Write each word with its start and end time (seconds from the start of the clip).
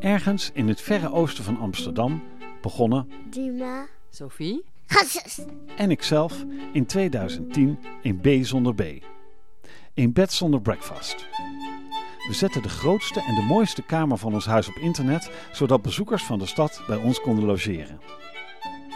Ergens 0.00 0.50
in 0.52 0.68
het 0.68 0.80
verre 0.80 1.12
oosten 1.12 1.44
van 1.44 1.58
Amsterdam 1.58 2.22
begonnen 2.62 3.08
Dima. 3.30 3.86
Sophie? 4.10 4.64
Gassus. 4.86 5.44
en 5.76 5.90
ikzelf 5.90 6.44
in 6.72 6.86
2010 6.86 7.78
in 8.02 8.20
B 8.20 8.28
zonder 8.44 8.74
B. 8.74 8.82
In 9.94 10.12
bed 10.12 10.32
zonder 10.32 10.60
breakfast. 10.60 11.26
We 12.28 12.34
zetten 12.34 12.62
de 12.62 12.68
grootste 12.68 13.20
en 13.20 13.34
de 13.34 13.42
mooiste 13.42 13.82
kamer 13.82 14.18
van 14.18 14.34
ons 14.34 14.46
huis 14.46 14.68
op 14.68 14.74
internet, 14.74 15.30
zodat 15.52 15.82
bezoekers 15.82 16.22
van 16.22 16.38
de 16.38 16.46
stad 16.46 16.82
bij 16.86 16.96
ons 16.96 17.20
konden 17.20 17.44
logeren. 17.44 18.00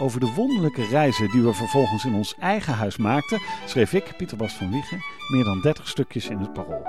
Over 0.00 0.20
de 0.20 0.32
wonderlijke 0.34 0.84
reizen 0.84 1.30
die 1.30 1.42
we 1.42 1.52
vervolgens 1.52 2.04
in 2.04 2.14
ons 2.14 2.34
eigen 2.38 2.74
huis 2.74 2.96
maakten, 2.96 3.40
schreef 3.66 3.92
ik, 3.92 4.14
Pieter 4.16 4.36
Bas 4.36 4.52
van 4.52 4.70
Wiegen, 4.70 4.98
meer 5.28 5.44
dan 5.44 5.60
30 5.60 5.88
stukjes 5.88 6.28
in 6.28 6.38
het 6.38 6.52
parool. 6.52 6.86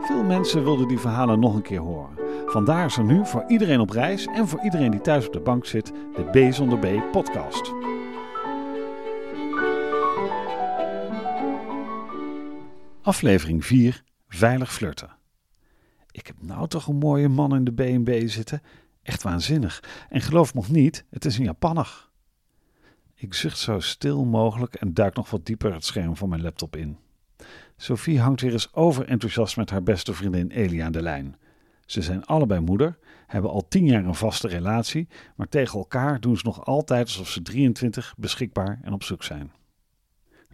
Veel 0.00 0.24
mensen 0.24 0.64
wilden 0.64 0.88
die 0.88 0.98
verhalen 0.98 1.40
nog 1.40 1.54
een 1.54 1.62
keer 1.62 1.80
horen. 1.80 2.16
Vandaar 2.46 2.84
is 2.84 2.96
er 2.96 3.04
nu 3.04 3.26
voor 3.26 3.44
iedereen 3.48 3.80
op 3.80 3.90
reis 3.90 4.26
en 4.26 4.48
voor 4.48 4.60
iedereen 4.62 4.90
die 4.90 5.00
thuis 5.00 5.26
op 5.26 5.32
de 5.32 5.40
bank 5.40 5.66
zit, 5.66 5.92
de 6.14 6.48
B 6.48 6.52
zonder 6.52 6.78
B 6.78 7.10
podcast. 7.10 7.72
Aflevering 13.02 13.64
4: 13.64 14.02
Veilig 14.28 14.72
flirten. 14.72 15.16
Ik 16.10 16.26
heb 16.26 16.36
nou 16.40 16.68
toch 16.68 16.86
een 16.86 16.98
mooie 16.98 17.28
man 17.28 17.54
in 17.54 17.64
de 17.64 17.72
B&B 17.72 18.28
zitten. 18.28 18.62
Echt 19.02 19.22
waanzinnig. 19.22 19.82
En 20.08 20.20
geloof 20.20 20.54
me 20.54 20.62
niet, 20.68 21.04
het 21.10 21.24
is 21.24 21.38
een 21.38 21.44
Japanner. 21.44 22.10
Ik 23.22 23.34
zucht 23.34 23.58
zo 23.58 23.80
stil 23.80 24.24
mogelijk 24.24 24.74
en 24.74 24.94
duik 24.94 25.14
nog 25.14 25.30
wat 25.30 25.46
dieper 25.46 25.74
het 25.74 25.84
scherm 25.84 26.16
van 26.16 26.28
mijn 26.28 26.42
laptop 26.42 26.76
in. 26.76 26.98
Sophie 27.76 28.20
hangt 28.20 28.40
weer 28.40 28.52
eens 28.52 28.74
overenthousiast 28.74 29.56
met 29.56 29.70
haar 29.70 29.82
beste 29.82 30.14
vriendin 30.14 30.50
Elia 30.50 30.84
aan 30.84 30.92
de 30.92 31.02
lijn. 31.02 31.36
Ze 31.86 32.02
zijn 32.02 32.24
allebei 32.24 32.60
moeder, 32.60 32.98
hebben 33.26 33.50
al 33.50 33.68
tien 33.68 33.86
jaar 33.86 34.04
een 34.04 34.14
vaste 34.14 34.48
relatie, 34.48 35.08
maar 35.36 35.48
tegen 35.48 35.78
elkaar 35.78 36.20
doen 36.20 36.36
ze 36.36 36.42
nog 36.44 36.64
altijd 36.64 37.06
alsof 37.06 37.28
ze 37.28 37.42
23 37.42 38.14
beschikbaar 38.16 38.80
en 38.82 38.92
op 38.92 39.02
zoek 39.02 39.22
zijn. 39.22 39.52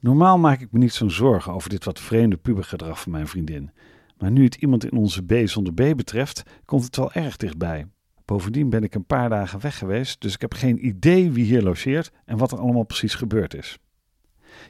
Normaal 0.00 0.38
maak 0.38 0.60
ik 0.60 0.72
me 0.72 0.78
niet 0.78 0.92
zo'n 0.92 1.10
zorgen 1.10 1.52
over 1.52 1.70
dit 1.70 1.84
wat 1.84 2.00
vreemde 2.00 2.36
pubergedrag 2.36 3.00
van 3.00 3.12
mijn 3.12 3.28
vriendin. 3.28 3.70
Maar 4.18 4.30
nu 4.30 4.44
het 4.44 4.54
iemand 4.54 4.84
in 4.84 4.98
onze 4.98 5.22
B 5.22 5.32
zonder 5.44 5.72
B 5.72 5.96
betreft, 5.96 6.42
komt 6.64 6.84
het 6.84 6.96
wel 6.96 7.12
erg 7.12 7.36
dichtbij. 7.36 7.86
Bovendien 8.28 8.70
ben 8.70 8.82
ik 8.82 8.94
een 8.94 9.04
paar 9.04 9.28
dagen 9.28 9.60
weg 9.60 9.78
geweest, 9.78 10.20
dus 10.20 10.34
ik 10.34 10.40
heb 10.40 10.54
geen 10.54 10.86
idee 10.86 11.30
wie 11.30 11.44
hier 11.44 11.62
logeert 11.62 12.10
en 12.24 12.36
wat 12.36 12.52
er 12.52 12.58
allemaal 12.58 12.82
precies 12.82 13.14
gebeurd 13.14 13.54
is. 13.54 13.78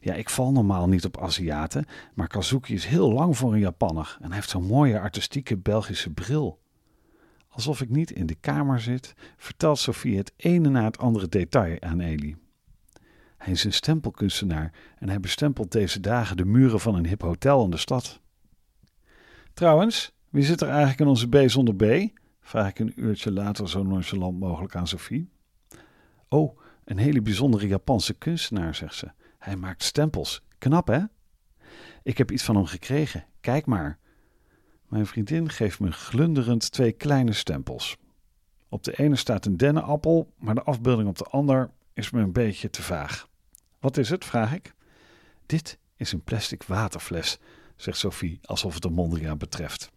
Ja, 0.01 0.15
ik 0.15 0.31
val 0.31 0.53
normaal 0.53 0.89
niet 0.89 1.05
op 1.05 1.21
Aziaten, 1.21 1.85
maar 2.15 2.27
Kazuki 2.27 2.75
is 2.75 2.85
heel 2.85 3.13
lang 3.13 3.37
voor 3.37 3.53
een 3.53 3.59
Japanner 3.59 4.17
en 4.21 4.27
hij 4.27 4.35
heeft 4.35 4.49
zo'n 4.49 4.67
mooie 4.67 5.01
artistieke 5.01 5.57
Belgische 5.57 6.11
bril. 6.11 6.61
Alsof 7.49 7.81
ik 7.81 7.89
niet 7.89 8.11
in 8.11 8.27
de 8.27 8.35
kamer 8.35 8.81
zit, 8.81 9.15
vertelt 9.37 9.79
Sophie 9.79 10.17
het 10.17 10.33
ene 10.37 10.69
na 10.69 10.85
het 10.85 10.99
andere 10.99 11.29
detail 11.29 11.81
aan 11.81 12.01
Eli. 12.01 12.37
Hij 13.37 13.53
is 13.53 13.65
een 13.65 13.73
stempelkunstenaar 13.73 14.73
en 14.99 15.09
hij 15.09 15.21
bestempelt 15.21 15.73
deze 15.73 16.01
dagen 16.01 16.37
de 16.37 16.45
muren 16.45 16.81
van 16.81 16.95
een 16.95 17.07
hip 17.07 17.23
hotel 17.23 17.65
in 17.65 17.71
de 17.71 17.77
stad. 17.77 18.21
Trouwens, 19.55 20.13
wie 20.29 20.45
zit 20.45 20.61
er 20.61 20.69
eigenlijk 20.69 21.01
in 21.01 21.07
onze 21.07 21.29
B 21.29 21.43
zonder 21.47 21.75
B? 21.75 22.17
Vraag 22.49 22.69
ik 22.69 22.79
een 22.79 22.93
uurtje 22.97 23.33
later 23.33 23.69
zo 23.69 23.83
nonchalant 23.83 24.39
mogelijk 24.39 24.75
aan 24.75 24.87
Sophie. 24.87 25.31
Oh, 26.29 26.59
een 26.85 26.99
hele 26.99 27.23
bijzondere 27.23 27.67
Japanse 27.67 28.15
kunstenaar, 28.15 28.75
zegt 28.75 28.95
ze. 28.95 29.11
Hij 29.39 29.57
maakt 29.57 29.83
stempels. 29.83 30.43
Knap, 30.59 30.87
hè? 30.87 31.01
Ik 32.03 32.19
heb 32.19 32.31
iets 32.31 32.43
van 32.43 32.57
hem 32.57 32.65
gekregen. 32.65 33.27
Kijk 33.41 33.67
maar. 33.67 33.99
Mijn 34.87 35.07
vriendin 35.07 35.49
geeft 35.49 35.81
me 35.81 35.93
glunderend 35.93 36.71
twee 36.73 36.93
kleine 36.93 37.33
stempels. 37.33 37.97
Op 38.69 38.85
de 38.85 38.99
ene 38.99 39.17
staat 39.17 39.47
een 39.47 39.57
dennenappel, 39.57 40.33
maar 40.39 40.55
de 40.55 40.63
afbeelding 40.63 41.09
op 41.09 41.19
de 41.19 41.25
ander 41.25 41.71
is 41.93 42.11
me 42.11 42.21
een 42.21 42.33
beetje 42.33 42.71
te 42.71 42.83
vaag. 42.83 43.29
Wat 43.81 43.97
is 43.97 44.11
het? 44.11 44.25
vraag 44.25 44.55
ik. 44.55 44.75
Dit 45.47 45.79
is 45.97 46.13
een 46.13 46.25
plastic 46.25 46.63
waterfles, 46.63 47.39
zegt 47.77 47.99
Sophie, 47.99 48.39
alsof 48.43 48.75
het 48.75 48.83
de 48.83 48.91
Mondriaan 48.91 49.39
betreft. 49.39 49.91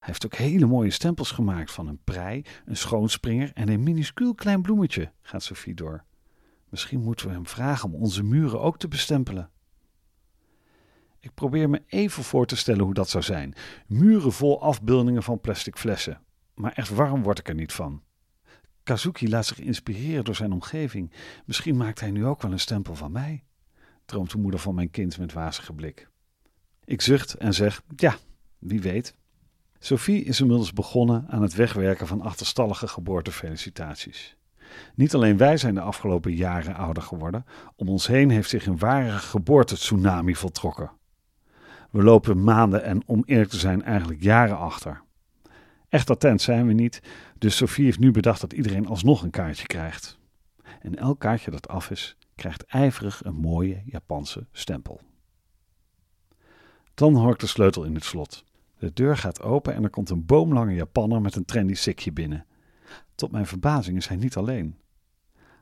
Hij 0.00 0.08
heeft 0.08 0.24
ook 0.24 0.34
hele 0.34 0.66
mooie 0.66 0.90
stempels 0.90 1.30
gemaakt 1.30 1.72
van 1.72 1.86
een 1.86 2.00
prei, 2.04 2.42
een 2.64 2.76
schoonspringer 2.76 3.50
en 3.54 3.68
een 3.68 3.82
minuscuul 3.82 4.34
klein 4.34 4.62
bloemetje, 4.62 5.12
gaat 5.22 5.42
Sophie 5.42 5.74
door. 5.74 6.04
Misschien 6.68 7.00
moeten 7.00 7.26
we 7.26 7.32
hem 7.32 7.46
vragen 7.46 7.92
om 7.92 7.94
onze 7.94 8.22
muren 8.22 8.60
ook 8.60 8.78
te 8.78 8.88
bestempelen. 8.88 9.50
Ik 11.18 11.34
probeer 11.34 11.70
me 11.70 11.82
even 11.86 12.22
voor 12.22 12.46
te 12.46 12.56
stellen 12.56 12.84
hoe 12.84 12.94
dat 12.94 13.08
zou 13.08 13.24
zijn. 13.24 13.54
Muren 13.86 14.32
vol 14.32 14.62
afbeeldingen 14.62 15.22
van 15.22 15.40
plastic 15.40 15.76
flessen. 15.76 16.20
Maar 16.54 16.72
echt 16.72 16.88
warm 16.88 17.22
word 17.22 17.38
ik 17.38 17.48
er 17.48 17.54
niet 17.54 17.72
van. 17.72 18.02
Kazuki 18.82 19.28
laat 19.28 19.46
zich 19.46 19.58
inspireren 19.58 20.24
door 20.24 20.36
zijn 20.36 20.52
omgeving. 20.52 21.12
Misschien 21.44 21.76
maakt 21.76 22.00
hij 22.00 22.10
nu 22.10 22.26
ook 22.26 22.42
wel 22.42 22.52
een 22.52 22.60
stempel 22.60 22.94
van 22.94 23.12
mij, 23.12 23.44
droomt 24.04 24.30
de 24.30 24.38
moeder 24.38 24.60
van 24.60 24.74
mijn 24.74 24.90
kind 24.90 25.18
met 25.18 25.32
wazige 25.32 25.72
blik. 25.72 26.08
Ik 26.84 27.00
zucht 27.00 27.34
en 27.34 27.54
zeg: 27.54 27.82
Ja, 27.96 28.16
wie 28.58 28.80
weet. 28.80 29.18
Sophie 29.82 30.24
is 30.24 30.40
inmiddels 30.40 30.72
begonnen 30.72 31.26
aan 31.28 31.42
het 31.42 31.54
wegwerken 31.54 32.06
van 32.06 32.20
achterstallige 32.20 32.88
geboortefelicitaties. 32.88 34.36
Niet 34.94 35.14
alleen 35.14 35.36
wij 35.36 35.56
zijn 35.56 35.74
de 35.74 35.80
afgelopen 35.80 36.34
jaren 36.34 36.74
ouder 36.74 37.02
geworden, 37.02 37.44
om 37.76 37.88
ons 37.88 38.06
heen 38.06 38.30
heeft 38.30 38.48
zich 38.48 38.66
een 38.66 38.78
ware 38.78 39.10
geboortetsunami 39.18 40.34
voltrokken. 40.34 40.90
We 41.90 42.02
lopen 42.02 42.44
maanden 42.44 42.82
en 42.84 43.02
om 43.06 43.22
eerlijk 43.26 43.50
te 43.50 43.58
zijn 43.58 43.82
eigenlijk 43.82 44.22
jaren 44.22 44.58
achter. 44.58 45.02
Echt 45.88 46.10
attent 46.10 46.42
zijn 46.42 46.66
we 46.66 46.72
niet, 46.72 47.02
dus 47.38 47.56
Sophie 47.56 47.84
heeft 47.84 47.98
nu 47.98 48.10
bedacht 48.10 48.40
dat 48.40 48.52
iedereen 48.52 48.86
alsnog 48.86 49.22
een 49.22 49.30
kaartje 49.30 49.66
krijgt. 49.66 50.18
En 50.80 50.96
elk 50.96 51.18
kaartje 51.18 51.50
dat 51.50 51.68
af 51.68 51.90
is, 51.90 52.16
krijgt 52.34 52.64
ijverig 52.64 53.24
een 53.24 53.36
mooie 53.36 53.82
Japanse 53.84 54.46
stempel. 54.52 55.00
Dan 56.94 57.14
hoor 57.14 57.32
ik 57.32 57.38
de 57.38 57.46
sleutel 57.46 57.84
in 57.84 57.94
het 57.94 58.04
slot. 58.04 58.44
De 58.80 58.92
deur 58.92 59.16
gaat 59.16 59.42
open 59.42 59.74
en 59.74 59.84
er 59.84 59.90
komt 59.90 60.10
een 60.10 60.26
boomlange 60.26 60.74
Japanner 60.74 61.20
met 61.20 61.36
een 61.36 61.44
trendy 61.44 61.74
sikje 61.74 62.12
binnen. 62.12 62.46
Tot 63.14 63.30
mijn 63.30 63.46
verbazing 63.46 63.96
is 63.96 64.06
hij 64.06 64.16
niet 64.16 64.36
alleen. 64.36 64.76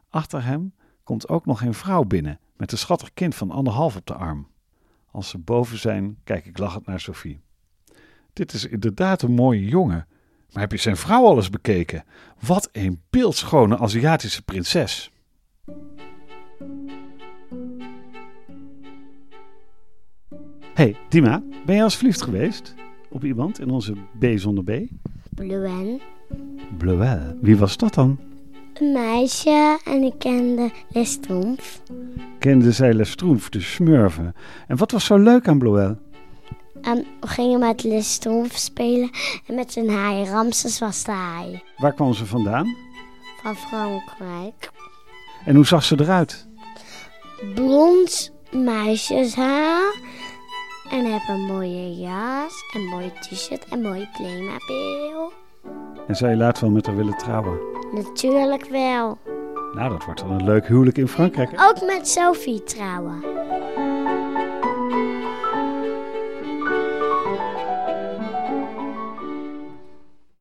Achter 0.09 0.45
hem 0.45 0.75
komt 1.03 1.29
ook 1.29 1.47
nog 1.47 1.61
een 1.61 1.75
vrouw 1.75 2.05
binnen 2.05 2.41
met 2.57 2.73
een 2.73 2.79
schattig 2.79 3.15
kind 3.15 3.35
van 3.35 3.51
anderhalf 3.51 3.97
op 3.97 4.07
de 4.07 4.15
arm. 4.15 4.49
Als 5.11 5.29
ze 5.29 5.39
boven 5.39 5.79
zijn, 5.79 6.19
kijk 6.25 6.47
ik 6.47 6.59
lachend 6.59 6.87
naar 6.87 7.01
Sophie. 7.01 7.41
Dit 8.33 8.53
is 8.53 8.65
inderdaad 8.65 9.23
een 9.23 9.35
mooie 9.35 9.65
jongen. 9.65 10.07
Maar 10.53 10.63
heb 10.63 10.73
je 10.73 10.79
zijn 10.79 10.97
vrouw 10.97 11.25
al 11.25 11.37
eens 11.37 11.51
bekeken? 11.51 12.05
Wat 12.41 12.69
een 12.73 13.03
beeldschone 13.11 13.79
Aziatische 13.79 14.43
prinses. 14.43 15.11
hey, 20.75 20.97
Dima, 21.09 21.43
ben 21.67 21.77
je 21.77 21.83
als 21.83 21.97
verliefd 21.97 22.23
geweest 22.23 22.75
op 23.11 23.25
iemand 23.25 23.61
in 23.61 23.71
onze 23.71 23.93
B 24.19 24.25
zonder 24.35 24.65
B? 24.65 24.71
Bluen. 25.35 26.01
Bleuel. 26.79 27.37
Wie 27.41 27.57
was 27.57 27.77
dat 27.77 27.95
dan? 27.95 28.19
Een 28.75 28.93
meisje 28.93 29.79
en 29.85 30.03
ik 30.03 30.15
kende 30.19 30.71
Lestrompf. 30.89 31.83
Kende 32.39 32.73
zij 32.73 32.93
Les 32.93 33.11
Stroef, 33.11 33.49
de 33.49 33.61
smurfen. 33.61 34.35
En 34.67 34.77
wat 34.77 34.91
was 34.91 35.05
zo 35.05 35.17
leuk 35.17 35.49
aan 35.49 35.59
Bleuel? 35.59 35.97
En 36.83 37.05
we 37.21 37.27
gingen 37.27 37.61
met 37.61 37.83
Lestrompf 37.83 38.57
spelen 38.57 39.11
en 39.47 39.55
met 39.55 39.73
zijn 39.73 39.91
haai. 39.91 40.25
Ramses 40.25 40.79
was 40.79 41.05
de 41.05 41.11
haai. 41.11 41.63
Waar 41.77 41.93
kwam 41.93 42.15
ze 42.15 42.27
vandaan? 42.27 42.77
Van 43.43 43.57
Frankrijk. 43.57 44.71
En 45.45 45.55
hoe 45.55 45.67
zag 45.67 45.85
ze 45.85 46.01
eruit? 46.01 46.47
Blond 47.55 48.33
meisjeshaar. 48.53 49.95
En 50.91 51.05
heb 51.13 51.23
een 51.29 51.41
mooie 51.47 51.97
jas, 51.97 52.65
een 52.75 52.85
mooie 52.85 53.13
t-shirt 53.21 53.65
en 53.65 53.73
een 53.79 53.83
mooie 53.83 54.09
Playmobil. 54.17 55.33
En 56.07 56.17
zou 56.17 56.31
je 56.31 56.37
later 56.37 56.63
wel 56.65 56.73
met 56.73 56.87
haar 56.87 56.97
willen 56.97 57.17
trouwen? 57.19 57.59
Natuurlijk 57.93 58.65
wel. 58.65 59.19
Nou, 59.73 59.91
dat 59.91 60.05
wordt 60.05 60.23
wel 60.23 60.31
een 60.31 60.45
leuk 60.45 60.67
huwelijk 60.67 60.99
in 60.99 61.09
Frankrijk. 61.09 61.51
hè? 61.51 61.67
Ook 61.69 61.81
met 61.87 62.09
Sophie 62.09 62.63
trouwen. 62.63 63.23